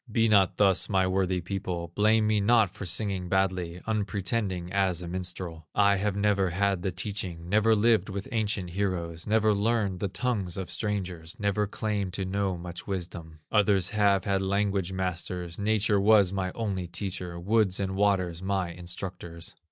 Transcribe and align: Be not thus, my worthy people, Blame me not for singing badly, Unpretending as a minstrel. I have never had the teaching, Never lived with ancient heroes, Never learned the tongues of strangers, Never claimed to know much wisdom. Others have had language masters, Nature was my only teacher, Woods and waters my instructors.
Be 0.11 0.27
not 0.27 0.57
thus, 0.57 0.89
my 0.89 1.05
worthy 1.05 1.41
people, 1.41 1.91
Blame 1.93 2.25
me 2.25 2.39
not 2.41 2.73
for 2.73 2.87
singing 2.87 3.29
badly, 3.29 3.81
Unpretending 3.85 4.73
as 4.73 5.03
a 5.03 5.07
minstrel. 5.07 5.67
I 5.75 5.97
have 5.97 6.15
never 6.15 6.49
had 6.49 6.81
the 6.81 6.91
teaching, 6.91 7.47
Never 7.47 7.75
lived 7.75 8.09
with 8.09 8.27
ancient 8.31 8.71
heroes, 8.71 9.27
Never 9.27 9.53
learned 9.53 9.99
the 9.99 10.07
tongues 10.07 10.57
of 10.57 10.71
strangers, 10.71 11.35
Never 11.39 11.67
claimed 11.67 12.13
to 12.13 12.25
know 12.25 12.57
much 12.57 12.87
wisdom. 12.87 13.41
Others 13.51 13.91
have 13.91 14.23
had 14.25 14.41
language 14.41 14.91
masters, 14.91 15.59
Nature 15.59 16.01
was 16.01 16.33
my 16.33 16.51
only 16.55 16.87
teacher, 16.87 17.39
Woods 17.39 17.79
and 17.79 17.95
waters 17.95 18.41
my 18.41 18.71
instructors. 18.71 19.53